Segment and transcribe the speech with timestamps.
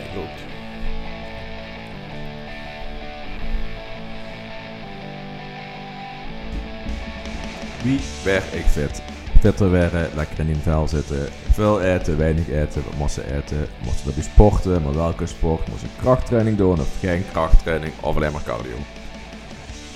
[0.00, 0.48] tijd.
[7.82, 9.02] Wie werd ik fit?
[9.40, 13.68] Fitter werden, lekker in die vel zitten, veel eten, weinig eten, wat moest ze eten,
[13.84, 18.16] moest je erbij sporten, maar welke sport, moest je krachttraining doen of geen krachttraining of
[18.16, 18.76] alleen maar cardio?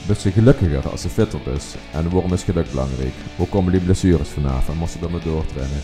[0.07, 1.77] Ben je gelukkiger als je fitter bent?
[1.93, 3.15] En waarom is geluk belangrijk?
[3.37, 5.83] Hoe komen die blessures vanaf en moest je ermee doortrainen?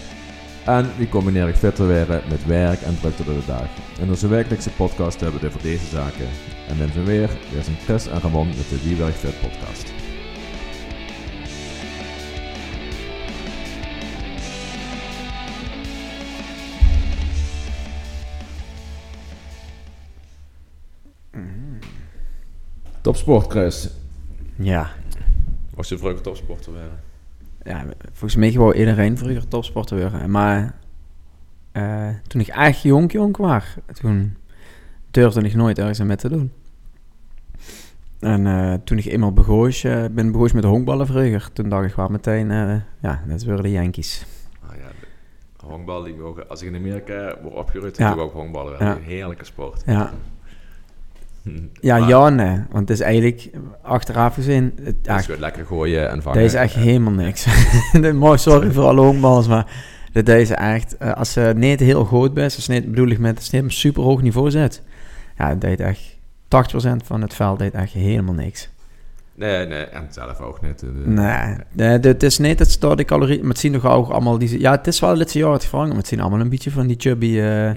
[0.71, 3.69] En wie combineer ik fitter werden met werk en drukte door de dag?
[4.01, 6.29] In onze wekelijkse podcast hebben we het over deze zaken.
[6.69, 9.93] En dan zijn weer, weer zijn Chris en Ramon met de Wie Werkt Fit podcast.
[23.01, 23.91] Topsport, Chris.
[24.57, 24.91] Ja.
[25.75, 27.10] Was je vroeger topsporter werden?
[27.63, 30.31] Ja, volgens mij gewoon iedereen vroeger topsporter worden.
[30.31, 30.75] Maar
[31.73, 34.37] eh, toen ik echt jong jong was, toen
[35.11, 36.53] durfde ik nooit ergens aan met te doen.
[38.21, 41.87] En eh, toen ik eenmaal begon, eh, ben begonnen met de honkballen vroeger, toen dacht
[41.89, 44.27] ik wel meteen, eh, ja, dat worden de Yankees.
[44.67, 44.91] Ah ja,
[45.67, 46.15] honkbal die
[46.49, 48.09] als ik in Amerika word opgeruid, Ja.
[48.09, 48.77] doe ik ook honkballen.
[48.79, 48.97] Ja.
[48.97, 49.83] Een heerlijke sport.
[49.87, 50.13] Ja,
[51.81, 52.59] ja, Maar ja, nee.
[52.71, 53.51] Want het is eigenlijk,
[53.83, 56.39] achteraf gezien, het, ja, is lekker gooien en vangen.
[56.39, 57.47] Deze is echt helemaal niks.
[58.13, 59.67] Mooi, sorry voor alle honkballers, maar
[60.13, 63.19] dat deze echt, eh, als ze niet heel groot bent, als ze niet, bedoel ik
[63.19, 64.83] met, als niet op een super hoog niveau zit,
[65.39, 66.19] ja, dat deed echt,
[66.49, 68.71] 80% van het veld deed echt helemaal niks.
[69.41, 70.83] Nee, nee, en zelf ook niet.
[70.83, 73.87] eh, de- Nee, nee, het is niet dat door de calorie, maar het zien nog
[73.87, 76.21] ook allemaal die, ja, het is wel het laatste jaar het vervangen, maar het zien
[76.21, 77.71] allemaal een beetje van die chubby, eh,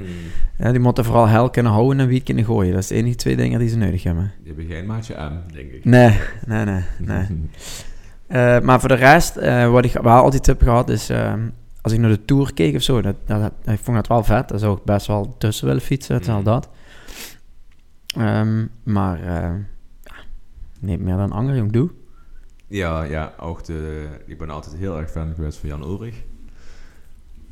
[0.57, 2.73] Mm, die moeten vooral hel kunnen houden en wiet kunnen gooien.
[2.73, 4.31] Dat is de enige twee dingen die ze nodig hebben.
[4.43, 5.85] Die hebben geen maatje M, denk ik.
[5.85, 7.25] Nee, nee, nee, nee.
[8.27, 11.11] Eh, maar voor de rest, eh, wat ik wel altijd heb gehad, is
[11.81, 14.23] als ik naar de Tour keek of zo, dat, dat, dat- ik vond dat wel
[14.23, 14.49] vet.
[14.49, 16.45] Daar zou ik best wel tussen willen fietsen, het is al Mhm.
[16.45, 16.69] dat.
[18.17, 19.49] Ehm, maar eh,
[20.83, 21.89] niet meer dan anger, jong, doe.
[22.67, 26.15] Ja, ja, ook de, ik ben altijd heel erg fan geweest van Jan Ulrich.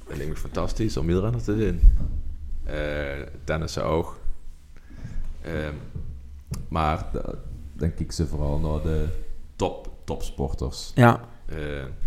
[0.07, 1.79] Dat lijkt me fantastisch om wielrenner te doen.
[2.63, 2.75] Eh
[3.43, 4.19] tennissen ook.
[5.41, 5.73] Ehm,
[6.67, 7.33] maar da-
[7.73, 9.05] dan kijk ze vooral naar de
[9.55, 10.91] top, topsporters.
[10.95, 11.57] Ja, Eh,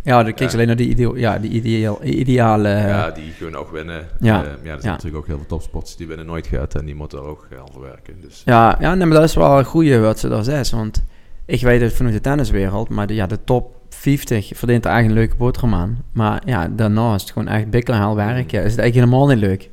[0.03, 0.49] ja dan Ja.
[0.49, 2.69] ze alleen naar die, ideo ja, die ideaal, ideale...
[2.69, 4.07] ja, die kunnen ook winnen.
[4.21, 4.45] ja.
[4.45, 4.91] Eh, ja, er zijn Ja.
[4.91, 7.73] natuurlijk ook heel veel topsporters die winnen nooit gaat en die moeten er ook aan
[7.73, 8.21] verwerken.
[8.21, 10.71] Dus Ja, ja nee, maar dat is wel een goede wat ze daar zegt.
[10.71, 11.05] Want
[11.47, 15.21] ik weet het vanuit de tenniswereld, maar de, ja, de top 50 verdient er eigenlijk
[15.21, 16.05] een leuke boterham aan.
[16.13, 18.65] Maar ja, daarna is het gewoon echt hel werken.
[18.65, 19.71] Is het eigenlijk helemaal niet leuk.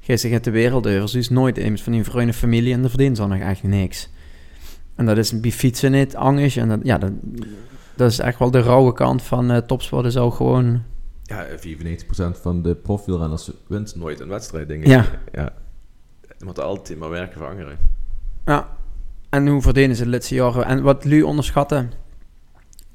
[0.00, 3.16] Gisteren gaat de wereld over, is nooit iemand van die vrienden familie en dan verdient
[3.16, 4.10] ze nog eigenlijk niks.
[4.94, 6.56] En dat is bij fietsen niet angst.
[6.56, 7.12] En dat, ja, dat,
[7.96, 10.06] dat is echt wel de rauwe kant van eh topsport.
[10.06, 10.82] is ook gewoon...
[11.22, 14.88] ja, 95% van de profielrenners wint nooit een wedstrijd, denk ik.
[14.88, 15.04] Ja.
[15.32, 15.52] ja.
[16.38, 17.78] Je moet altijd maar werken voor anderen.
[18.44, 18.68] Ja,
[19.30, 20.64] en hoe verdienen ze de laatste jaren?
[20.64, 21.92] En wat Lu onderschatten,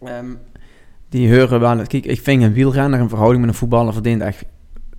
[0.03, 0.33] ehm,
[1.09, 1.85] die horen wel...
[1.87, 4.45] Kijk, ik vind een wielrenner in verhouding met een voetballer verdient echt...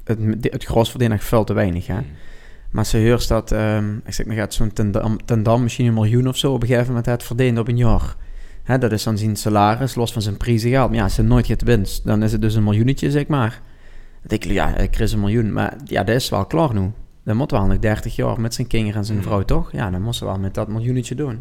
[0.05, 1.95] Het, het gros verdient echt veel te weinig, hè.
[1.95, 2.07] Mm.
[2.71, 5.87] Maar ze hoort dat, ehm, ik zeg maar, gaat zo'n ten, Dam- ten Dam misschien
[5.87, 8.17] een miljoen of zo op een gegeven moment het verdient op een jaar.
[8.63, 10.89] Hè, dat is dan zijn salaris, los van zijn prijzengeld.
[10.89, 13.61] Maar ja, als ze nooit gaat winst, dan is het dus een miljoenetje, zeg maar.
[14.23, 15.53] Denk ik, ja, ik krijg een miljoen.
[15.53, 16.91] Maar ja, dat is wel klaar nu.
[17.25, 19.25] Dan moet wel nog 30 jaar met zijn kinderen en zijn Mm.
[19.25, 19.73] vrouw, toch?
[19.73, 21.41] Ja, dan moet ze wel met dat miljoenetje doen.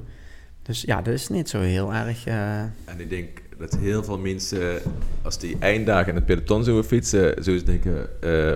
[0.62, 2.25] Dus ja, dat is niet zo heel erg...
[2.25, 4.80] eh, En ik denk dat heel veel mensen,
[5.22, 8.09] als die einddagen in het peloton zouden fietsen, zouden denken,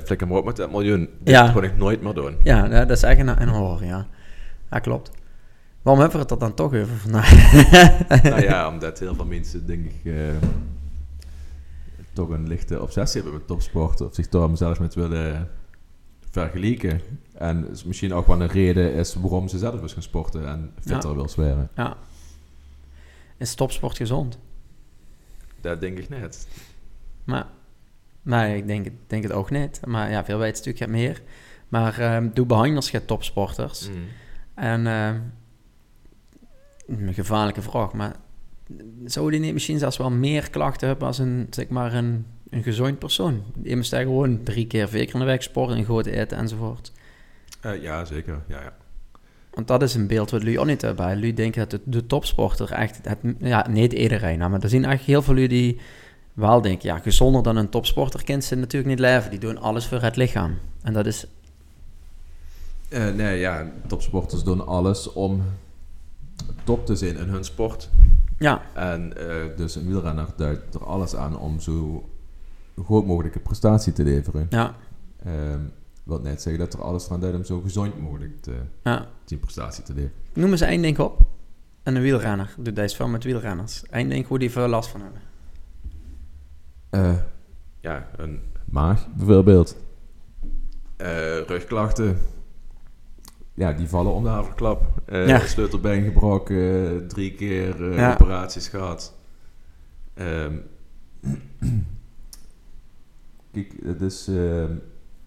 [0.05, 1.09] flikker maar op met dat miljoen.
[1.23, 1.51] Ja.
[1.51, 2.35] kon ik nooit meer doen.
[2.43, 4.07] ja, dat is echt een, een horror, ja.
[4.71, 5.11] Ja, klopt.
[5.81, 7.53] Waarom hebben we het er dan toch over vandaag?
[8.23, 10.13] nou ja, omdat heel veel mensen, denk ik, eh,
[12.13, 14.01] toch een lichte obsessie hebben met topsport.
[14.01, 15.47] Of zich door zelfs met willen
[16.41, 17.01] vergelijken.
[17.33, 20.71] En is misschien ook wel een reden is waarom ze zelf eens gaan sporten en
[20.79, 21.15] fitter Ja.
[21.15, 21.69] wil zweren.
[21.75, 21.97] Ja.
[23.37, 24.37] Is topsport gezond?
[25.61, 26.47] Dat denk ik net.
[27.23, 27.45] Maar,
[28.21, 29.79] nee, ik denk, het- denk het ook niet.
[29.85, 31.21] Maar ja, veel weten natuurlijk meer.
[31.67, 33.89] Maar ehm doe behandels je topsporters.
[33.89, 33.95] Mm.
[34.53, 35.19] En ehm,
[36.87, 38.15] een gevaarlijke vraag, maar
[39.05, 42.25] zou die niet misschien zelfs wel meer klachten hebben als een, zeg maar, een,
[42.55, 43.43] een gezond persoon?
[43.63, 46.91] Iemand die gewoon drie keer, vier keer in de week sporten en goed eten enzovoort.
[47.61, 48.41] Eh, ja, zeker.
[48.47, 48.73] Ja, ja.
[49.53, 51.09] Want dat is een beeld wat jullie ook niet hebben.
[51.09, 52.99] Jullie denken dat de, de topsporter echt...
[53.03, 55.79] Het, ja, niet iedereen, maar er zien eigenlijk heel veel jullie die
[56.33, 56.89] wel denken...
[56.89, 59.29] Ja, gezonder dan een topsporter kent ze natuurlijk niet leven.
[59.29, 60.57] Die doen alles voor het lichaam.
[60.83, 61.27] En dat is...
[62.89, 65.43] Eh, nee, ja, topsporters doen alles om
[66.63, 67.89] top te zijn in hun sport.
[68.37, 72.09] Ja, En eh, dus een wielrenner duidt er alles aan om zo
[72.83, 74.47] goed mogelijke prestatie te leveren.
[74.49, 74.75] ja,
[75.23, 75.59] Ehm,
[76.03, 79.05] wil net zeggen dat er alles aan doet om zo gezond mogelijk te, Ja.
[79.25, 80.15] die prestatie te leveren.
[80.33, 81.21] Noem eens één ding op.
[81.83, 82.55] En een wielrenner.
[82.57, 83.83] Doet deze veel met wielrenners.
[83.89, 85.21] Eén ding hoe die veel last van hebben.
[86.89, 87.15] Eh,
[87.79, 89.75] ja, een maag bijvoorbeeld.
[90.97, 92.17] Eh, rugklachten.
[93.53, 95.01] Ja, die vallen om de haverklap.
[95.05, 95.39] Eh Ja.
[95.39, 98.13] Sleutelbeen gebroken, drie keer eh, Ja.
[98.13, 99.13] operaties gehad.
[100.13, 100.53] Ehm,
[103.55, 104.27] kijk, het is...
[104.27, 104.71] ehm,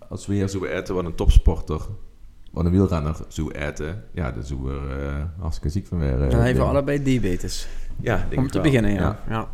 [0.08, 1.80] als we hier zo eten wat een topsporter,
[2.50, 6.12] wat een wielrenner zo eten, ja, dan zijn we er eh, hartstikke ziek van weer.
[6.22, 6.66] eh, Dan hebben we ik.
[6.68, 7.68] allebei diabetes.
[8.00, 8.62] Ja, denk Om ik te wel.
[8.70, 9.18] beginnen, ja.
[9.28, 9.48] ja.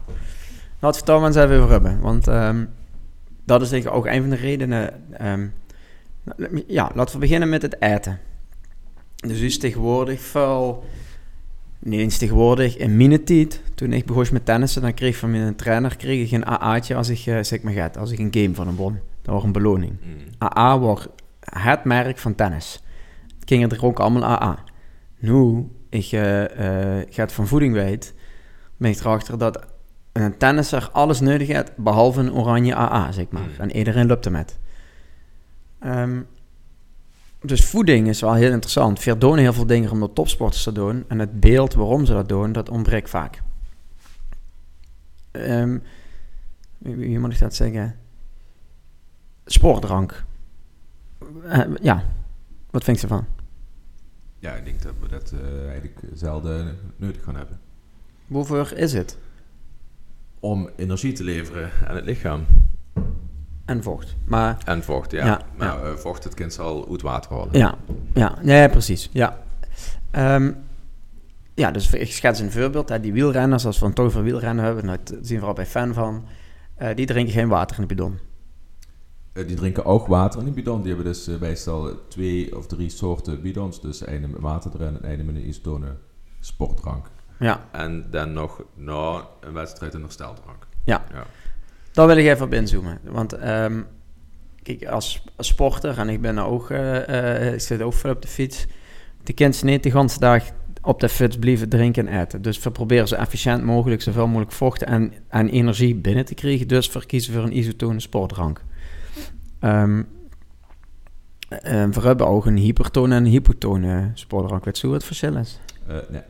[0.80, 2.00] Laten we het dan eens even over hebben.
[2.00, 2.64] Want ehm,
[3.44, 5.12] dat is denk ik ook een van de redenen.
[5.18, 5.46] ehm,
[6.36, 8.18] nou, ja, laten we beginnen met het eten.
[9.16, 10.84] Dus u is tegenwoordig veel...
[11.84, 15.30] Niet eens tegenwoordig, in mijn tijd, toen ik begon met tennissen, dan kreeg ik van
[15.30, 18.28] mijn trainer kreeg ik een AA'tje als ik, eh, zeg maar gaat, als ik een
[18.30, 18.98] game van hem won.
[19.22, 19.92] Dat was een beloning.
[20.02, 20.16] Mm.
[20.38, 21.06] AA was
[21.40, 22.82] het merk van tennis.
[23.40, 24.58] Het ging er ook allemaal AA.
[25.18, 28.14] Nu ik eh, eh, gaat van voeding weet,
[28.76, 29.66] ben ik erachter dat
[30.12, 33.42] een tennisser alles nodig heeft, behalve een oranje AA, zeg maar.
[33.42, 33.58] Mm.
[33.58, 34.58] En iedereen loopt ermet.
[35.80, 36.20] Ehm
[37.44, 39.00] dus voeding is wel heel interessant.
[39.00, 41.04] Veer doen heel veel dingen om de topsporters te doen.
[41.08, 43.42] En het beeld waarom ze dat doen, dat ontbreekt vaak.
[45.30, 45.78] Ehm,
[46.78, 47.96] wie, moet ik dat zeggen?
[49.44, 50.24] Sportdrank.
[51.44, 52.04] Eh, ja,
[52.70, 53.26] wat vind je ervan?
[54.38, 57.60] Ja, ik denk dat we dat eh, eigenlijk zelden nodig gaan hebben.
[58.26, 59.18] Waarvoor is het?
[60.40, 62.46] Om energie te leveren aan het lichaam.
[63.64, 64.16] En vocht.
[64.24, 65.24] Maar En vocht, ja.
[65.24, 67.58] Ja, maar eh, vocht, het kind zal uit water halen.
[67.58, 67.74] ja,
[68.14, 69.10] ja, nee, precies.
[69.12, 69.38] Ja.
[70.10, 70.52] Ehm,
[71.54, 72.88] ja, dus ik schets een voorbeeld.
[72.88, 75.66] Hè, die wielrenners, als we een toch voor wielrennen hebben, daar zien we vooral bij
[75.66, 76.24] fan van,
[76.74, 78.18] eh, die drinken geen water in de bidon.
[79.32, 80.82] Eh, die drinken ook water in die bidon.
[80.82, 83.80] Die hebben dus meestal twee of drie soorten bidons.
[83.80, 85.96] Dus een met water erin en een met een isotone
[86.40, 87.06] sportdrank.
[87.38, 90.66] Ja, En dan nog na een wedstrijd een hersteldrank.
[90.84, 91.04] Ja.
[91.12, 91.26] ja.
[91.94, 92.98] Daar wil ik even op inzoomen.
[93.02, 93.80] Want ehm,
[94.62, 98.10] kijk, als, als sporter, en ik ben nou ook, eh, eh, ik zit ook veel
[98.10, 98.66] op de fiets,
[99.22, 100.44] de kinderen niet de hele dag
[100.82, 102.42] op de fiets blijven drinken en eten.
[102.42, 106.68] Dus we proberen zo efficiënt mogelijk zoveel mogelijk vocht en, en energie binnen te krijgen.
[106.68, 108.60] Dus we kiezen voor een isotone sportdrank.
[111.48, 114.64] En we hebben ook een hypertone en een hypotone sportdrank.
[114.64, 115.60] Weet je hoe het verschil is?
[115.86, 116.22] Eh, nee.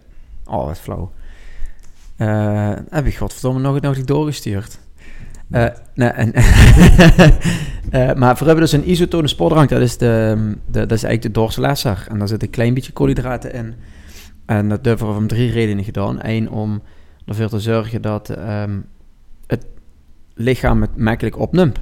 [0.44, 1.12] Oh, wat flauw.
[2.90, 4.78] Heb ik godverdomme nog nog niet doorgestuurd.
[5.50, 6.10] Eh, nee,
[7.94, 9.68] Eh, maar we hebben dus een isotone sportdrank.
[9.68, 10.36] Dat is, de,
[10.66, 12.06] de, dat is eigenlijk de doorslesser.
[12.08, 13.74] En daar zit een klein beetje koolhydraten in.
[14.46, 16.18] En dat hebben we om drie redenen gedaan.
[16.22, 16.82] Eén, om
[17.26, 18.78] ervoor te zorgen dat ehm,
[19.46, 19.66] het
[20.34, 21.78] lichaam het makkelijk opneemt.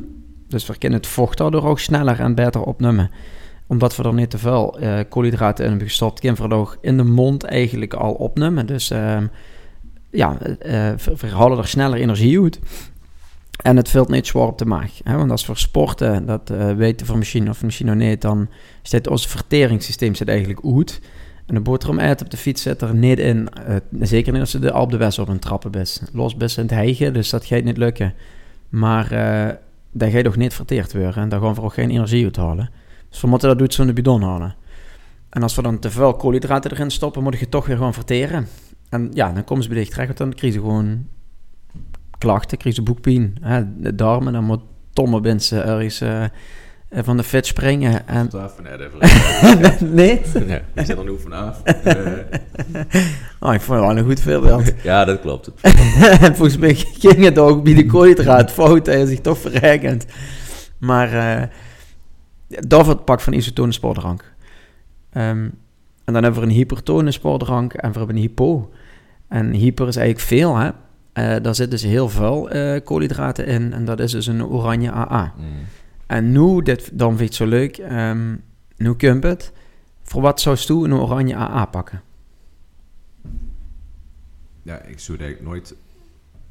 [0.49, 3.11] Dus we kunnen het vocht daardoor ook sneller en beter opnemen.
[3.67, 6.97] Omdat we er niet te veel eh, koolhydraten in hebben gestopt, kunnen we ook in
[6.97, 8.67] de mond eigenlijk al opnemen.
[8.67, 9.26] Dus ehm,
[10.11, 10.37] ja,
[11.19, 12.61] we halen er sneller energie uit.
[13.62, 14.91] En het valt niet zwaar op de maag.
[15.05, 15.17] Hè?
[15.17, 18.49] Want als we sporten, dat eh, weten we misschien of nog niet, dan
[18.82, 21.00] zit ons verteringssysteem zit eigenlijk uit.
[21.47, 23.49] En de boterham eten op de fiets zit er niet in.
[23.49, 26.03] eh, zeker niet als ze de Alp de West op een trappen is.
[26.12, 28.14] Los best in het hijgen, dus dat gaat niet lukken.
[28.69, 29.55] Maar eh
[29.93, 31.15] dat gaat toch niet verteerd worden.
[31.15, 32.70] En daar gaan we ook geen energie uit halen.
[33.11, 34.55] Dus we moeten dat uit zo'n bidon halen.
[35.31, 38.46] En als we dan te veel koolhydraten erin stoppen, moet je toch weer gewoon verteren.
[38.89, 41.06] En ja, dan komen ze bij terecht, want dan krijg je gewoon
[42.22, 44.60] klachten, je boekpijn, hè, de darmen, dan moet
[44.93, 46.24] Tomme mensen ergens eh,
[46.93, 48.08] van de fit springen.
[48.08, 48.31] En...
[48.31, 48.60] Vanaf
[49.81, 50.20] nee?
[50.46, 51.62] nee, ik zit er nu vanaf.
[51.84, 52.02] Eh,
[53.41, 54.72] Oh, ik vond het wel een goed voorbeeld.
[54.82, 55.50] ja, dat klopt.
[56.20, 60.06] en volgens mij ging het ook bij de koolhydraat fout en zich toch verrekend.
[60.79, 61.48] Maar eh
[62.60, 64.34] dat het pak van isotone sportdrank.
[65.12, 65.48] Ehm,
[66.05, 68.70] en dan hebben we een hypertone sportdrank en we hebben een hypo.
[69.29, 70.70] En hyper is eigenlijk veel, hè.
[71.12, 74.92] Eh, daar zit dus heel veel eh, koolhydraten in en dat is dus een oranje
[74.92, 75.34] AA.
[75.36, 75.44] Mm.
[76.06, 78.34] En nu, dit, dan vind ik het zo leuk, ehm,
[78.76, 79.52] nu komt het.
[80.02, 82.02] Voor wat zou je een oranje AA pakken?
[84.62, 85.74] Ja, ik zou eigenlijk nooit...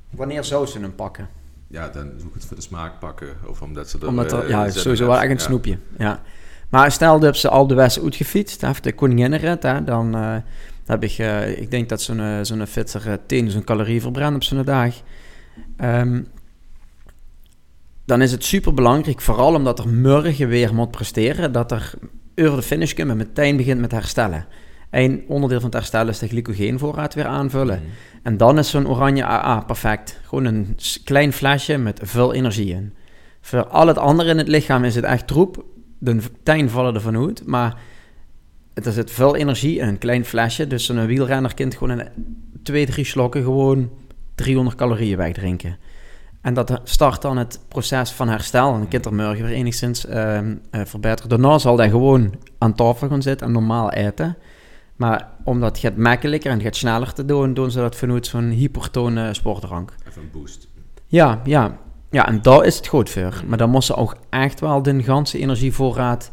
[0.09, 1.27] Wanneer zou ze hem pakken?
[1.67, 3.27] Ja, dan zou ik het voor de smaak pakken.
[3.47, 4.07] Of omdat ze er...
[4.07, 5.39] Omdat er, eh, ja, zin sowieso wel echt een Ja.
[5.39, 5.77] snoepje.
[5.97, 6.21] Ja.
[6.69, 10.15] Maar stel dat ze al de West uitgefietst, heeft de koninginnenrit, hè, dan
[10.85, 14.35] heb ik, eh, ik denk dat zo'n eh, zo'n fietser uh, 10 zo'n calorie verbrandt
[14.35, 15.01] op zo'n dag.
[15.77, 16.21] Ehm,
[18.05, 21.93] dan is het super belangrijk, vooral omdat er morgen weer moet presteren, dat er
[22.35, 24.45] over de finish komt en meteen begint met herstellen.
[24.89, 27.79] Eén onderdeel van het herstellen is de glycogeenvoorraad weer aanvullen.
[27.83, 27.89] Mm.
[28.23, 30.19] En dan is zo'n oranje AA perfect.
[30.23, 32.93] Gewoon een klein flesje met veel energie in.
[33.41, 35.65] Voor al het andere in het lichaam is het echt troep.
[35.99, 37.77] de tuin vallen er van uit, maar
[38.73, 40.67] er zit veel energie in een klein flesje.
[40.67, 42.07] Dus een wielrenner kent gewoon in
[42.63, 43.89] twee, drie slokken gewoon
[44.35, 45.77] 300 calorieën wegdrinken.
[46.41, 48.73] En dat start dan het proces van herstel.
[48.73, 51.29] En dan kind er morgen weer enigszins uh, uh, verbeteren.
[51.29, 54.37] Daarna zal hij gewoon aan tafel gaan zitten en normaal eten.
[54.95, 58.27] Maar omdat het gaat makkelijker en het gaat sneller te doen, doen ze dat vanuit
[58.27, 59.93] zo'n hypertone sportdrank.
[60.07, 60.67] Even een boost.
[61.07, 61.77] Ja, ja.
[62.09, 63.43] Ja, en daar is het goed voor.
[63.47, 66.31] Maar dan moest ze ook echt wel de ganse energievoorraad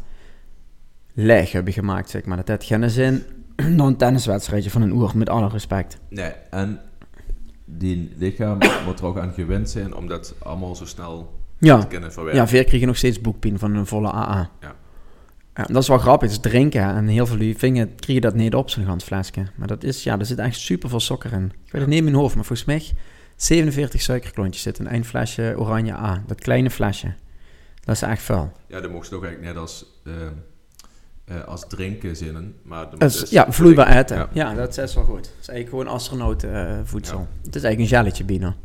[1.13, 2.37] leeg hebben gemaakt, zeg maar.
[2.37, 3.23] Dat heeft geen zin
[3.77, 5.97] dan een tenniswedstrijdje van een uur, met alle respect.
[6.09, 6.79] Nee, en
[7.65, 11.87] die lichaam moet er ook aan gewend zijn om dat allemaal zo snel Ja, te
[11.87, 12.41] kunnen verwerken.
[12.41, 14.49] ja veer kreeg je nog steeds boekpijn van een volle AA.
[14.61, 14.75] Ja.
[15.55, 16.81] Ja, dat is wel grappig, het is drinken.
[16.81, 19.43] En heel veel vingen kriegen dat niet op, zo'n gans flesje.
[19.55, 21.45] Maar dat is, ja, er zit echt super veel suiker in.
[21.65, 22.83] Ik weet het niet in mijn hoofd, maar volgens mij
[23.35, 26.23] 47 suikerklontjes zitten in één flesje oranje A.
[26.27, 27.13] Dat kleine flesje.
[27.83, 28.51] Dat is echt veel.
[28.67, 30.13] Ja, dan mocht je ook eigenlijk net als, eh,
[31.29, 32.55] eh, als drinken zinnen.
[32.63, 34.17] Maar is ja, vloeibaar eten.
[34.17, 34.29] Ja.
[34.33, 34.53] Ja.
[34.53, 35.23] dat is wel goed.
[35.23, 37.27] Dat is eigenlijk gewoon astronautenvoedsel.
[37.43, 38.55] Het is eigenlijk een gelletje binnen.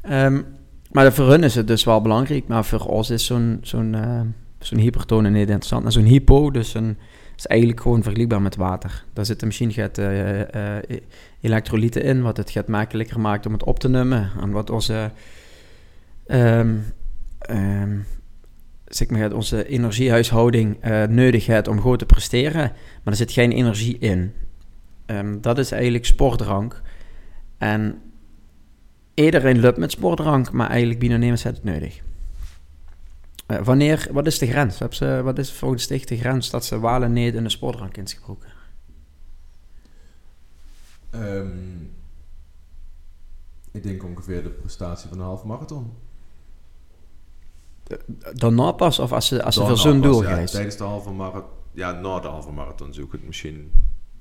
[0.00, 0.42] Ehm,
[0.90, 2.48] maar voor hun is het dus wel belangrijk.
[2.48, 4.20] Maar voor ons is zo'n zo'n eh,
[4.58, 5.84] zo'n hypertone niet interessant.
[5.84, 6.98] En zo'n hypo, dus een,
[7.36, 9.04] is eigenlijk gewoon vergelijkbaar met water.
[9.12, 10.82] Daar zitten misschien gaat, eh, eh,
[11.40, 14.30] elektrolyten in, wat het gaat makkelijker maakt om het op te nemen.
[14.40, 15.10] En wat onze,
[16.26, 16.76] ehm,
[17.38, 17.98] ehm,
[18.90, 22.72] zeg maar, onze energiehuishouding eh nodig heeft om goed te presteren.
[23.02, 24.32] Maar er zit geen energie in.
[25.06, 26.82] Ehm, dat is eigenlijk sportdrank.
[27.58, 28.02] En
[29.14, 32.00] iedereen loopt met sportdrank, maar eigenlijk binnen ze het nodig.
[33.46, 34.78] Eh, wanneer, wat is de grens?
[34.90, 38.48] Ze, wat is volgens dich de grens dat ze walen niet in de sportdrank ingebroken?
[41.10, 41.82] Ehm,
[43.70, 45.92] ik denk ongeveer de prestatie van een halve marathon.
[48.32, 50.44] Daarna pas, of als ze, als ze voor zo'n doel ja?
[50.44, 53.72] Tijdens de halve marathon, ja, na de halve marathon zoek ik het misschien,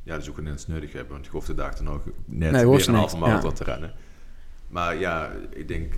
[0.04, 2.04] ja, dat zoek ik net eens nodig hebben, want ik hoef de dag dan ook
[2.26, 3.56] net Nee, hoeft weer een halve marathon ja.
[3.56, 3.94] te rennen.
[4.68, 5.94] Maar ja, ik denk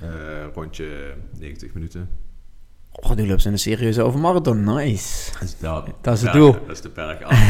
[0.00, 0.08] eh,
[0.54, 2.08] rondje 90 minuten.
[2.90, 4.64] Oh, die loopt in een serieuze over marathon.
[4.64, 5.30] Nice.
[5.32, 5.54] Dat is,
[6.00, 6.52] dat, is het doel.
[6.52, 7.36] Dat is de berg af.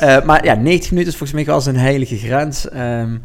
[0.00, 2.68] Eh, maar ja, 90 minuten is volgens mij wel een heilige grens.
[2.68, 3.18] Ehm,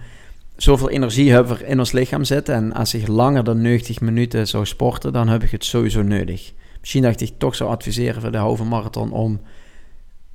[0.62, 2.56] zoveel energie hebben we in ons lichaam zitten.
[2.56, 6.54] En als ik langer dan 90 minuten zou sporten, dan heb ik het sowieso nodig.
[6.80, 9.42] Misschien dat ik toch zou adviseren voor de halve marathon om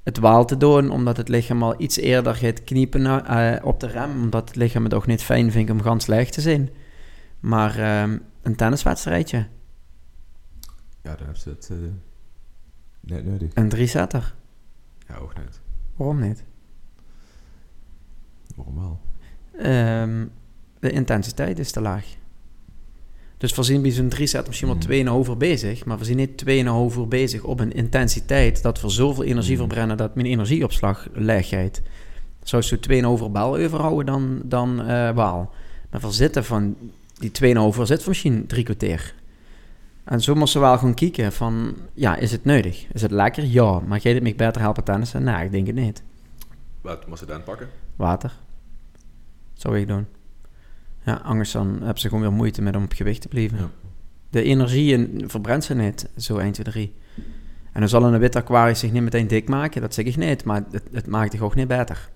[0.02, 3.86] het waal te doen, omdat het lichaam al iets eerder gaat kniepen eh, op de
[3.86, 6.70] rem, omdat het lichaam het ook niet fijn vindt om ganz leeg te zijn.
[7.40, 9.46] Maar ehm, een tenniswedstrijdje,
[11.02, 11.76] ja, dan heb je het eh,
[13.00, 13.50] net nodig.
[13.54, 14.34] een drie-setter,
[15.08, 15.60] Ja, ook net.
[15.96, 16.44] waarom niet?
[18.56, 19.00] Normaal.
[19.58, 20.24] Ehm,
[20.80, 22.04] de intensiteit is te laag.
[23.38, 26.36] Dus voorzien bij zo'n drie set misschien wel 2,5 uur bezig, maar we zijn niet
[26.36, 29.58] 2,5 uur bezig op een intensiteit dat we zoveel energie Mm.
[29.58, 31.80] verbrennen dat mijn energieopslag leeg gaat.
[32.42, 35.54] Zou zo 2,5 uur bal overhouden dan, dan eh waal.
[35.90, 36.76] Maar voor zitten van
[37.18, 39.14] die 2,5 uur zit voor misschien drie kwartier.
[40.04, 42.86] En zo moesten we wel gaan kijken van, ja, is het nodig?
[42.92, 43.44] Is het lekker?
[43.44, 43.80] Ja.
[43.80, 45.22] Maar gaat het me beter helpen tennissen?
[45.24, 46.02] Nee, ik denk het niet.
[46.80, 47.68] Wat moest je dan pakken?
[47.96, 48.32] Water.
[49.56, 50.06] Zou ik doen.
[51.04, 53.58] Ja, anders dan hebben ze gewoon weer moeite met om op gewicht te blijven.
[53.58, 53.70] Ja.
[54.30, 56.94] De energie in, verbrandt ze niet, zo 1, 2, 3.
[57.72, 60.44] En dan zal een wit aquarius zich niet meteen dik maken, dat zeg ik niet,
[60.44, 62.10] maar het, het maakt zich ook niet beter.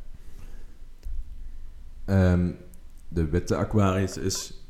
[2.05, 2.51] Ehm,
[3.09, 4.65] de witte Aquarius is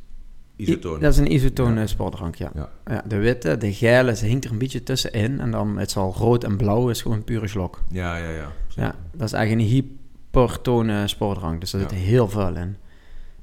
[0.57, 1.01] isotoon.
[1.01, 1.87] Dat is een isotone Ja.
[1.87, 2.51] sportdrank, ja.
[2.55, 2.71] Ja.
[2.87, 3.03] ja.
[3.07, 5.41] De witte, de gele, ze hinkt er een beetje tussenin.
[5.41, 7.83] En dan, het zal rood en blauw, is gewoon pure slok.
[7.89, 8.53] Ja, ja, ja.
[8.69, 9.77] Ja, dat is eigenlijk een
[10.33, 12.77] hypertone sportdrank, dus daar zit heel veel in.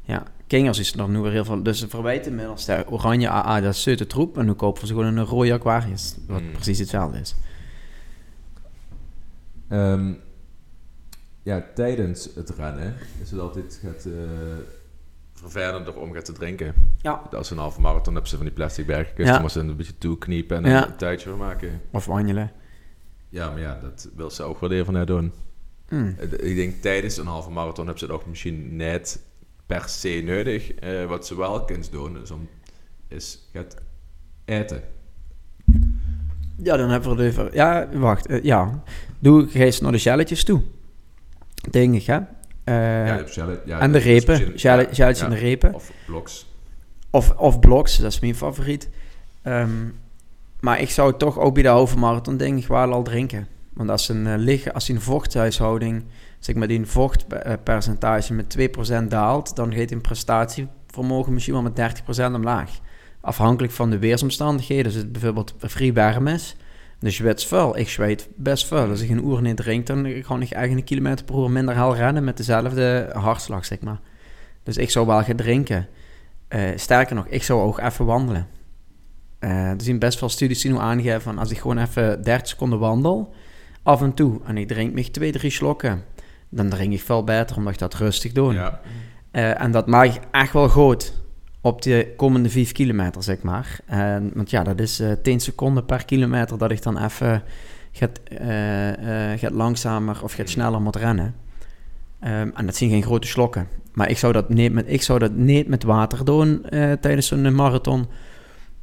[0.02, 1.64] Ja, Kingers is er nu weer heel veel.
[1.64, 4.38] Dus ze verwijten inmiddels de oranje AA, dat is zeute troep.
[4.38, 6.52] En nu kopen ze gewoon een rode Aquarius, wat Mm.
[6.52, 7.36] precies hetzelfde is.
[9.68, 10.14] Ehm,
[11.44, 14.12] ja, tijdens het rennen is het altijd eh
[15.34, 16.74] vervelender om gaat te drinken.
[17.02, 17.22] Ja.
[17.32, 19.32] Als een halve marathon hebben ze van die plastic bergjes, Ja.
[19.32, 20.88] dan moeten ze een beetje toekniepen en Ja.
[20.88, 21.82] een tijdje van maken.
[21.92, 22.52] Of wandelen.
[23.30, 25.32] Ja, maar ja, dat wil ze ook wel even naar doen.
[25.90, 26.16] Mm.
[26.20, 29.20] Eh, Ik denk tijdens een halve marathon hebben ze het ook misschien net
[29.66, 30.74] per se nodig.
[30.74, 32.50] Eh, wat ze wel kunnen doen, is, om,
[33.08, 33.76] is gaat
[34.46, 34.84] eten.
[36.64, 37.50] Ja, dan hebben we het even...
[37.54, 38.26] Ja, wacht.
[38.26, 38.84] eh, ja.
[39.20, 40.62] Doe ik eens naar de jelletjes toe.
[41.70, 42.20] Denk ik, hè?
[42.66, 43.06] Ja,
[43.66, 44.52] ja, en de dat repen.
[44.56, 45.14] ja.
[45.14, 45.74] en de repen.
[45.74, 46.46] Of bloks.
[47.10, 48.90] Of, of bloks, dat is mijn favoriet.
[49.42, 49.70] Ehm,
[50.60, 53.48] maar ik zou toch ook bij de halve marathon denk ik wel al drinken.
[53.78, 56.04] Want als een, eh, liggen, als een vochthuishouding,
[56.40, 62.36] zeg maar die vochtpercentage met 2% daalt, dan gaat een prestatievermogen misschien wel met 30%
[62.36, 62.80] omlaag.
[63.22, 64.86] afhankelijk van de weersomstandigheden.
[64.86, 66.56] Als het bijvoorbeeld vrij warm is,
[67.00, 67.78] dus je weet veel.
[67.78, 68.90] Ik zweet best veel.
[68.90, 71.76] Als ik een uur niet drink, dan kan ik eigenlijk een kilometer per uur minder
[71.76, 74.00] hel rennen met dezelfde hartslag, zeg maar.
[74.64, 75.88] Dus ik zou wel gaan drinken.
[76.50, 78.48] Uh, sterker nog, ik zou ook even wandelen.
[79.40, 82.48] Uh, er zijn best veel studies die nu aangeven van als ik gewoon even 30
[82.48, 83.34] seconden wandel,
[83.88, 86.04] af en toe, en ik drink me twee, drie slokken,
[86.50, 88.54] dan drink ik veel beter omdat ik dat rustig doe.
[88.54, 88.80] Ja.
[89.32, 91.14] Uh, en dat maak ik echt wel goed
[91.62, 93.80] op de komende 5 kilometer, zeg maar.
[93.86, 97.44] En, want ja, dat is uh, 10 seconden per kilometer dat ik dan even
[97.92, 98.20] gaat,
[99.40, 101.36] gaat langzamer of gaat sneller moet rennen.
[102.24, 103.68] Um, en dat zijn geen grote slokken.
[103.94, 106.66] Maar ik zou dat niet met, ik zou dat niet met water doen
[107.02, 108.08] tijdens zo'n marathon.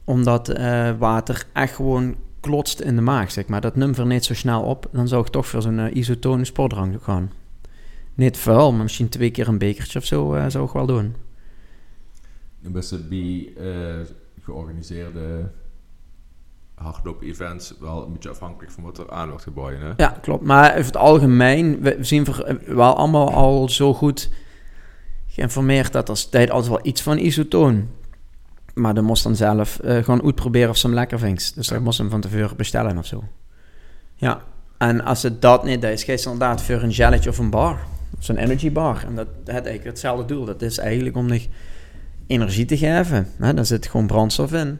[0.05, 0.59] Omdat
[0.99, 3.61] water echt gewoon klotst in de maag, zeg maar.
[3.61, 4.89] Dat neemt er niet zo snel op.
[4.93, 7.31] Dan zou ik toch voor zo'n uh, isotone sportdrank gaan.
[8.15, 11.15] Niet veel, maar misschien twee keer een bekertje of zo zou ik wel doen.
[12.61, 13.53] Dan best bij
[14.43, 15.51] georganiseerde
[16.75, 19.81] hardloop-events wel een beetje afhankelijk van wat er aan wordt geboden.
[19.81, 19.93] Hè?
[19.97, 20.45] Ja, klopt.
[20.45, 22.27] Maar over het algemeen, we zien
[22.67, 24.31] wel allemaal al zo goed
[25.27, 27.89] geïnformeerd dat er tijd altijd wel iets van isotoon.
[28.75, 31.55] Maar dan moest dan zelf uh, gewoon uitproberen of ze hem lekker vindt.
[31.55, 31.75] Dus ja.
[31.75, 33.25] dan moest hem van tevoren bestellen of zo.
[34.15, 34.43] Ja,
[34.79, 37.79] en als het dat niet is, ga je inderdaad voor een gelletje of een bar.
[38.19, 39.05] Zo'n energy bar.
[39.07, 40.45] En dat heeft eigenlijk hetzelfde doel.
[40.45, 41.43] Dat is eigenlijk om nog
[42.27, 43.29] energie te geven.
[43.39, 43.55] Hè?
[43.55, 44.79] Daar zit gewoon brandstof in.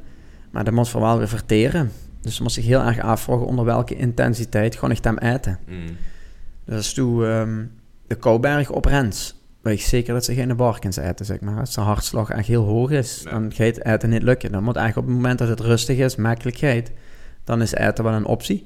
[0.51, 1.93] Maar dat moet voor wel weer verteren.
[2.21, 5.59] Dus je moet zich heel erg afvragen onder welke intensiteit gewoon ik hem eten.
[5.69, 5.97] Mm.
[6.65, 7.73] Dus toen um,
[8.07, 9.35] de Kouberg op Rens
[9.65, 11.61] weet ik zeker dat ze geen barkens eten, zeg maar.
[11.61, 14.53] Als de hartslag echt heel hoog is, dan gaat het eten niet lukken.
[14.53, 16.93] Dan moet eigenlijk op het moment dat het rustig is, makkelijkheid,
[17.45, 18.65] dan is eten wel een optie.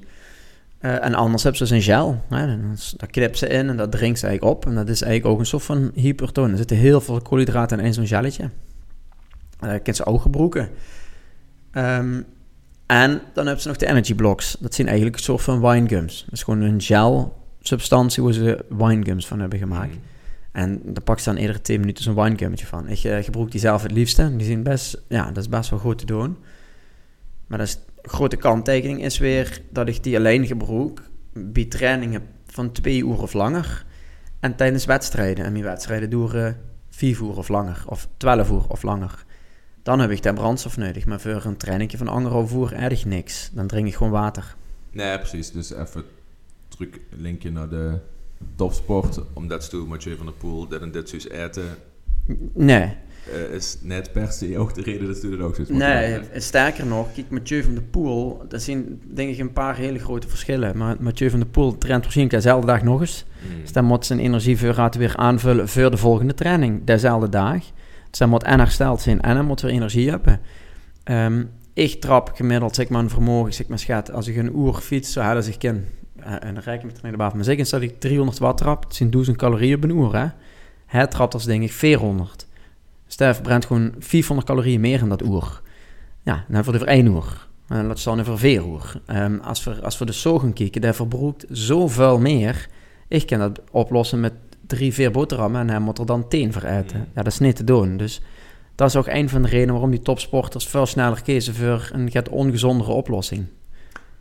[0.81, 2.23] Uh, en anders hebben ze dus een gel.
[2.29, 2.57] Hè?
[2.97, 4.65] Daar knip ze in en dat drinkt ze eigenlijk op.
[4.65, 6.51] En dat is eigenlijk ook een soort van hypertoon.
[6.51, 8.49] Er zitten heel veel koolhydraten in zo'n gelletje.
[9.63, 10.55] Uh, je ze ook.
[10.55, 12.25] Um,
[12.85, 14.57] en dan hebben ze nog de energy blocks.
[14.59, 16.23] Dat zijn eigenlijk een soort van winegums.
[16.23, 19.93] Dat is gewoon een gel substantie waar ze winegums van hebben gemaakt.
[19.93, 20.01] Mm.
[20.51, 22.87] En daar pak je dan iedere 10 minuten zo'n winegummetje van.
[22.87, 24.35] Ik uh, gebruik die zelf het liefste.
[24.35, 26.37] Die zien best, ja, dat is best wel goed te doen.
[27.47, 31.01] Maar dat grote kanttekening is weer dat ik die alleen gebruik
[31.33, 33.85] bij trainingen van twee uur of langer.
[34.39, 35.45] En tijdens wedstrijden.
[35.45, 36.57] En mijn wedstrijden duren
[36.89, 37.83] vier uur of langer.
[37.85, 39.25] Of twaalf uur of langer.
[39.83, 41.05] Dan heb ik daar brandstof nodig.
[41.05, 43.49] Maar voor een trainingje van anderhalf uur erg niks.
[43.53, 44.55] Dan drink ik gewoon water.
[44.91, 45.51] Nee, precies.
[45.51, 46.03] Dus even
[46.67, 47.99] terug linkje naar de
[48.55, 51.63] topsport, omdat ze Mathieu van der Poel dit en dit zoiets eten.
[52.53, 52.93] Nee.
[53.33, 56.85] Uh, is net per se ook de reden dat ze dat ook zo Nee, sterker
[56.85, 60.77] nog, kijk, Mathieu van der Poel, dat zijn denk ik een paar hele grote verschillen.
[60.77, 63.25] Maar Mathieu van der Poel traint waarschijnlijk dezelfde dag nog eens.
[63.49, 63.61] Mm.
[63.61, 67.63] Dus dan moet zijn energie weer aanvullen voor de volgende training, dezelfde dag.
[68.09, 70.39] Dus dan moet en hersteld zijn en dan moet weer energie hebben.
[71.03, 74.73] Um, ik trap gemiddeld, zeg maar, een vermogen, zeg maar, schat, als ik een uur
[74.73, 77.31] fiets, zo hadden zich ken eh, en dan reken ik met de baan.
[77.35, 80.15] Maar zeker dat ik 300 watt trap, het zijn 1000 calorieën per uur.
[80.15, 80.27] Hè?
[80.85, 82.47] Hij trapt als denk ik 400.
[83.07, 85.61] Stef verbrandt gewoon 400 calorieën meer in dat uur.
[86.23, 87.47] Ja, dan voor de voor 1 uur.
[87.67, 89.01] En dat staan voor 4 uur.
[89.07, 92.67] Um, als, we, als we de zo gaan kijken, daar verbruikt zoveel meer.
[93.07, 94.33] Ik kan dat oplossen met
[94.67, 96.97] drie, vier boterhammen en hij moet er dan 10 voor eten.
[96.97, 97.05] Mm.
[97.15, 97.97] Ja, dat is niet te doen.
[97.97, 98.21] Dus
[98.75, 102.29] dat is ook een van de redenen waarom die topsporters veel sneller kiezen voor een
[102.29, 103.45] ongezondere oplossing.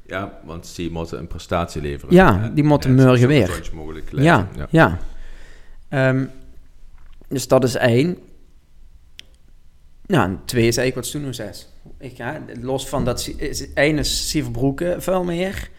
[0.08, 2.14] Ja, want die moeten een prestatie leveren.
[2.14, 3.70] Ja, die moeten morgen weer.
[3.74, 4.68] mogelijk ja, ja.
[4.70, 4.98] ja.
[6.08, 6.30] Um,
[7.28, 8.18] dus dat is één.
[10.06, 11.72] Nou, twee is eigenlijk wat Stuno zegt.
[11.98, 13.30] Ik, ja, los van dat,
[13.74, 15.70] één is ze verbroeken veel meer.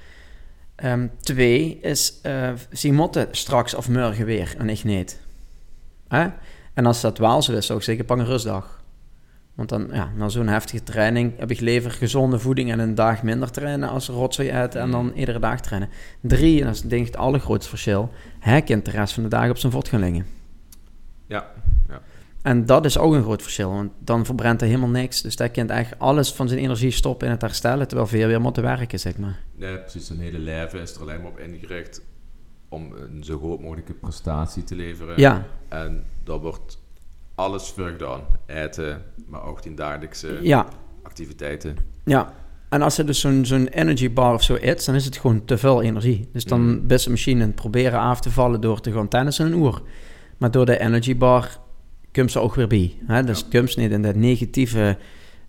[0.83, 5.19] Um, twee is, uh, ze moeten straks of morgen weer en ik niet.
[6.07, 6.27] Hè?
[6.73, 8.83] En als dat zo is, zou ik zeggen, pak een rustdag.
[9.59, 13.23] Want dan, ja, na zo'n heftige training heb ik liever gezonde voeding en een dag
[13.23, 15.89] minder trainen als rotzooi eten en dan iedere dag trainen.
[16.21, 19.29] Drie, en dat is denk ik het allergrootste verschil, hij kent de rest van de
[19.29, 20.25] dag op zijn vod gaan liggen.
[21.27, 21.51] Ja,
[21.87, 22.01] ja.
[22.41, 25.21] En dat is ook een groot verschil, want dan verbrandt hij helemaal niks.
[25.21, 28.41] Dus hij kent eigenlijk alles van zijn energie stoppen in het herstellen, terwijl veel weer
[28.41, 29.39] moeten werken, zeg maar.
[29.55, 30.07] Nee, precies.
[30.07, 32.01] Zijn hele leven is er alleen maar op ingericht
[32.69, 35.19] om een zo groot mogelijke prestatie te leveren.
[35.19, 35.45] Ja.
[35.67, 36.77] En dat wordt
[37.39, 38.21] alles gedaan.
[38.45, 40.67] Eten, maar ook die dagelijkse ja.
[41.04, 41.78] activiteiten.
[42.06, 42.34] Ja,
[42.69, 45.45] en als je dus zo'n zo'n energy bar of zo eet, dan is het gewoon
[45.45, 46.30] te veel energie.
[46.34, 46.88] Dus dan mm.
[46.88, 49.82] best een machine proberen af te vallen door te gaan tennissen een uur.
[50.38, 51.60] Maar door de energy bar
[52.12, 52.95] komt ze ook weer bij.
[53.06, 53.23] Hè?
[53.23, 53.60] Dus ja.
[53.60, 54.97] komt niet in dat negatieve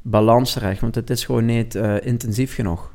[0.02, 2.92] balans terecht, want het is gewoon niet uh, intensief genoeg.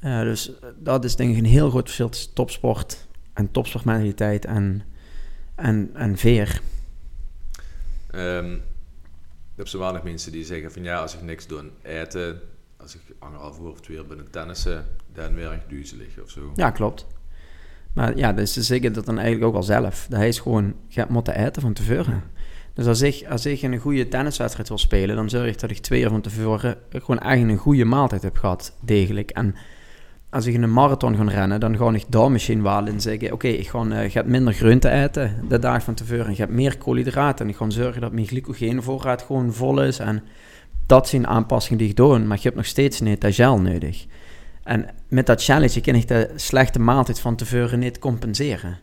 [0.00, 4.82] Uh, dus dat is denk ik een heel groot verschil tussen topsport en topsportmentaliteit en,
[5.54, 6.60] en, en veer.
[8.14, 8.62] Um,
[9.58, 12.40] hebt zo weinig mensen die zeggen van ja, als ik niks doe eten,
[12.76, 16.52] als ik anderhalf uur of twee uur binnen tennissen, dan werk ik duizelig of zo.
[16.54, 17.06] Ja, klopt.
[17.92, 20.06] Maar ja, dus ze zeggen dat dan eigenlijk ook al zelf.
[20.08, 22.22] Dat hij is gewoon gaat moeten eten van tevoren.
[22.74, 25.78] Dus als ik, als ik een goede tenniswedstrijd wil spelen, dan zorg ik dat ik
[25.78, 29.30] twee uur van tevoren gewoon eigenlijk een goede maaltijd heb gehad, degelijk.
[29.30, 29.54] En
[30.30, 33.32] als ik in een marathon ga rennen, dan ga ik daar misschien wel in zeggen:
[33.32, 36.24] Oké, ik ga, uh, ga minder groente eten de dag van tevoren.
[36.24, 37.44] En ik heb meer koolhydraten.
[37.44, 39.98] En ik ga zorgen dat mijn glycogeenvoorraad gewoon vol is.
[39.98, 40.22] En
[40.86, 42.18] dat zijn aanpassingen die ik doe.
[42.18, 44.06] Maar je hebt nog steeds niet dat gel nodig.
[44.62, 48.78] En met dat challenge kan ik de slechte maaltijd van tevoren niet compenseren.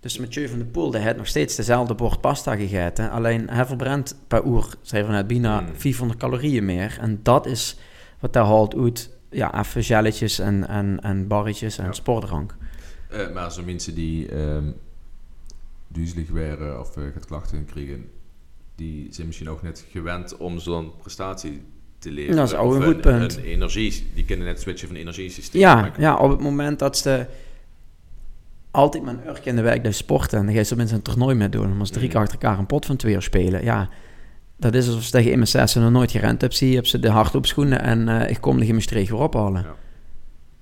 [0.00, 3.10] Dus Mathieu van de Poel, die heeft nog steeds dezelfde bord pasta gegeten.
[3.10, 6.98] Alleen hij verbrandt per uur, zei van net, bijna 400 calorieën meer.
[7.00, 7.78] En dat is
[8.20, 11.92] wat daar haalt uit, ja, even gelletjes en, en, en barretjes en ja.
[11.92, 12.54] sportdrank.
[13.12, 14.74] Uh, maar zo mensen die um,
[15.88, 18.10] duizelig waren of uh, het klachten krijgen,
[18.74, 21.62] die zijn misschien ook net gewend om zo'n prestatie
[21.98, 22.36] te leveren.
[22.36, 23.36] Dat is ook een goed punt.
[23.36, 25.60] Een energie, die kunnen net switchen van energiesysteem.
[25.60, 27.26] Ja, ja, op het moment dat ze
[28.70, 31.02] altijd mijn urk in de wijk dus sporten en dan ga je zo mensen een
[31.02, 31.68] toernooi mee doen.
[31.68, 33.64] Dan moest drie keer achter elkaar een pot van twee uur spelen.
[33.64, 33.88] Ja,
[34.58, 36.56] dat is alsof ze tegen MSS nog nooit gerend hebt.
[36.56, 39.62] Zie je, heb ze de hardloopschoenen en uh, ik kom de gymnastreeg weer ophalen.
[39.62, 39.74] Ja.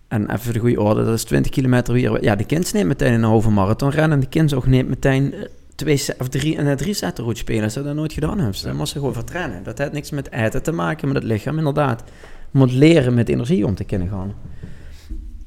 [0.08, 2.22] En even voor de goede orde, dat is 20 kilometer weer.
[2.22, 4.12] Ja, de kind neemt meteen een halve marathon rennen.
[4.12, 5.34] En de kind ook niet meteen
[5.74, 7.70] twee of drie, en drie zetten route spelen.
[7.70, 8.62] Ze dat nooit gedaan hebben.
[8.62, 9.62] Dat moest ze gewoon vertrainen.
[9.62, 12.02] Dat heeft niks met eten te maken, met het lichaam inderdaad.
[12.50, 14.34] Moet leren met energie om te kunnen gaan.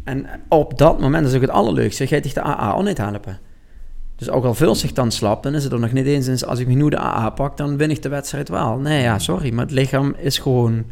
[0.03, 2.07] En op dat moment is ook het allerleukste.
[2.07, 3.39] Ga je de AA ook niet helpen.
[4.19, 6.45] Dus ook al veel zich dan slap, dan is het er nog niet eens.
[6.45, 8.77] Als ik nu de AA pak, dan win ik de wedstrijd wel.
[8.77, 9.53] Nee, ja, sorry.
[9.53, 10.85] Maar het lichaam is gewoon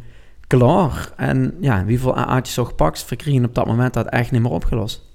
[0.47, 1.13] klaar.
[1.15, 4.51] En ja, wie veel AA'tjes ook pakt, verkrijgen op dat moment dat echt niet meer
[4.51, 5.05] opgelost.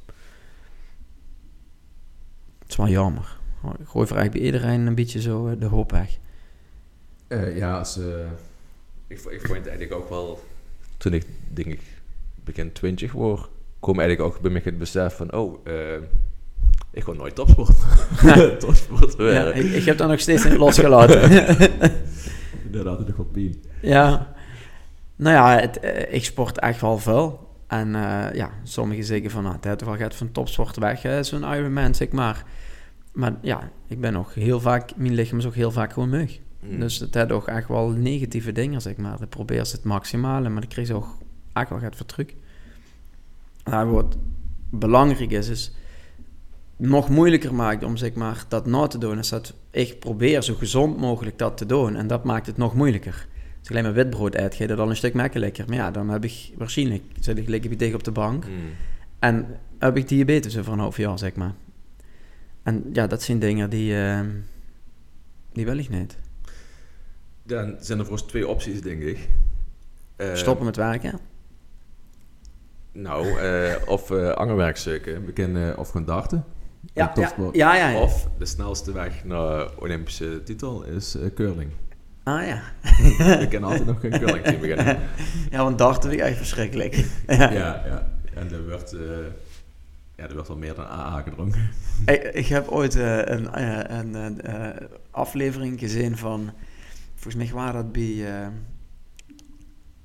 [2.59, 3.39] Het is wel jammer.
[3.63, 6.19] Ik gooi voor eigenlijk bij iedereen een beetje zo eh, de hoop weg.
[7.29, 8.05] Uh, ja, als, uh,
[9.07, 10.41] ik, ik vond het eigenlijk ook wel...
[10.97, 11.81] Toen ik, denk ik,
[12.45, 13.49] begin 20 word,
[13.81, 15.33] kwam eigenlijk ook bij mij het besef van...
[15.33, 15.67] Oh,
[16.93, 17.77] ik ga nooit topsport.
[18.61, 21.21] topsport ja, ik, ik, heb dat nog steeds niet losgelaten.
[22.85, 23.63] had ik nog wel pijn.
[23.81, 24.35] Ja.
[25.17, 27.51] Nou ja, het, ik sport echt wel veel.
[27.67, 27.89] En
[28.33, 29.43] ja, sommigen zeggen van...
[29.43, 32.45] Nou, het heeft wel gaat van topsport weg, zo'n Ironman, zeg maar
[33.13, 36.41] maar ja, ik ben nog heel vaak, mijn lichaam is ook heel vaak gewoon mug.
[36.61, 36.81] Mm.
[36.81, 39.23] Dus het heeft ook echt wel negatieve dingen, zeg maar.
[39.23, 41.19] Ik probeer ze het maximale, maar ik kreeg ze ook
[41.53, 42.37] echt wel gaat verdruk.
[43.65, 44.17] Nou, wat
[44.71, 45.73] belangrijk is, is
[46.89, 50.55] nog moeilijker maakt om zeg maar, dat na te doen, is dat ik probeer zo
[50.55, 51.97] gezond mogelijk dat te doen.
[51.97, 53.27] En dat maakt het nog moeilijker.
[53.59, 55.65] Als ik alleen maar witbrood eet, ga je dan een stuk makkelijker.
[55.69, 58.45] Maar ja, dan heb ik waarschijnlijk, zit ik lekker tegen op de bank.
[58.47, 58.53] Mm.
[59.19, 59.47] En
[59.79, 61.55] heb ik diabetes over een half jaar, zeg maar.
[62.63, 64.21] En ja, dat zijn dingen die, uh,
[65.53, 66.17] die wil ik niet.
[67.43, 69.29] Dan zijn er voor ons twee opties, denk ik.
[70.17, 71.19] Uh, Stoppen met werken?
[72.93, 75.25] Nou, uh, of uh, angerwerk zoeken.
[75.25, 76.45] We kennen of gaan darten.
[76.95, 77.13] Ja,
[77.53, 81.71] ja, ja, ja, Of de snelste weg naar Olympische titel is curling.
[82.23, 82.63] Ah ja.
[83.39, 84.99] We kennen altijd nog geen curling team beginnen.
[85.51, 87.07] Ja, want darten vind ik echt verschrikkelijk.
[87.27, 87.53] ja,
[87.87, 88.11] ja.
[88.35, 88.95] En er werd
[90.23, 91.71] ja, er werd wel meer dan AA gedronken.
[92.07, 94.69] Ik, ik heb ooit uh, een, uh, een uh,
[95.11, 96.51] aflevering gezien van...
[97.15, 98.27] Volgens mij waren dat bij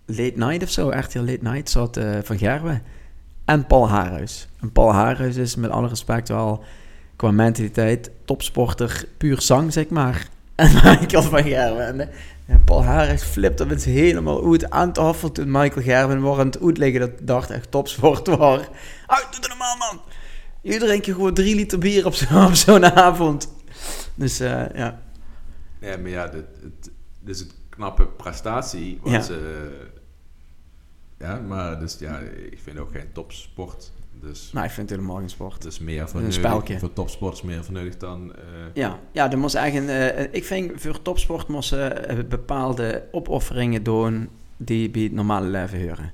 [0.06, 0.90] Late Night of zo.
[0.90, 2.82] Echt heel Late Night zat Van Gerwen.
[3.48, 4.48] En Paul Haarhuis.
[4.62, 6.64] En Paul Haarhuis is met alle respect wel
[7.16, 10.28] qua mentaliteit topsporter, puur zang, zeg maar.
[10.56, 12.10] En Michael van Gerwen.
[12.46, 16.62] En Paul Harris flipte het helemaal uit aan tafel toen Michael Gerben waren aan het
[16.62, 18.62] uitleggen dat dacht echt topsport was.
[19.06, 20.02] Ah, doe het normaal man.
[20.62, 23.52] Je drinkt je gewoon drie liter bier op zo'n zo avond.
[24.16, 25.00] Dus uh, ja.
[25.80, 26.46] Ja, maar ja, dit,
[27.26, 29.00] is een knappe prestatie.
[29.02, 29.22] Wat ja.
[29.22, 29.70] Ze,
[31.20, 32.20] ja, maar dus ja,
[32.52, 33.92] ik vind ook geen topsport.
[34.22, 35.62] Dus, nou, ik vind het helemaal geen sport.
[35.62, 38.28] Dus meer voor, een voor topsport is meer verneudigd dan...
[38.36, 38.44] Uh...
[38.74, 44.30] Ja, ja er moest eigenlijk, uh, ik vind voor topsport moesten uh, bepaalde opofferingen doen
[44.58, 46.14] die bij het normale leven horen.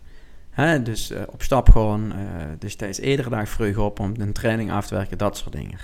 [0.49, 0.81] Hè?
[0.81, 2.13] Dus op stap gaan,
[2.59, 5.79] dus tijdens iedere dag vroeg op om een training af te werken, dat soort dingen.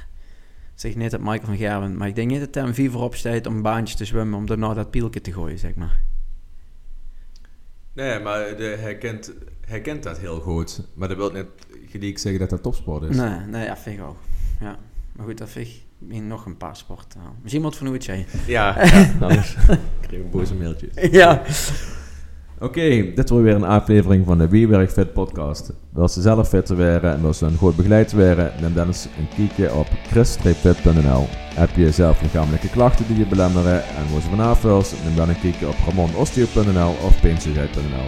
[0.75, 3.15] zeg niet dat Michael van Gerwen, maar ik denk niet dat hij een vier voorop
[3.15, 5.99] staat om een baantje te zwemmen, om daarna dat pielke te gooien, zeg maar.
[7.93, 9.33] Nee, maar de, hij, kent,
[9.65, 10.81] hij kent dat heel goed.
[10.93, 11.47] Maar dat wil net
[11.87, 13.15] gelijk zeggen dat dat topsport is.
[13.15, 14.17] Nee, nee ja, vind ik ook.
[14.59, 14.77] Ja.
[15.15, 17.21] Maar goed, dat vind ik nog een paar sporten.
[17.41, 18.15] Misschien moet van hoe het Ja,
[18.47, 18.73] ja
[19.19, 19.55] anders
[20.01, 21.11] krijg ik boze mailtjes.
[21.11, 21.43] Ja.
[22.59, 25.73] Oké, dit was weer een aflevering van de Wie Werk Fit podcast.
[25.93, 29.07] Wil ze zelf fit werden en wil ze dan goed begeleid worden, neem dan eens
[29.17, 31.27] een kijkje op chris-fit.nl.
[31.59, 34.29] Heb je zelf lichamelijke klachten die je belemmeren en wil ze
[34.61, 38.05] wilt, neem dan een kijkje op ramonosteo.nl of peensuicide.nl.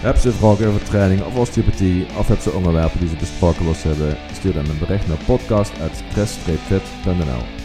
[0.00, 3.80] Heb ze vragen over training of osteopathie of heb ze onderwerpen die ze besproken willen
[3.82, 7.55] hebben, stuur dan een bericht naar podcast.chris-fit.nl.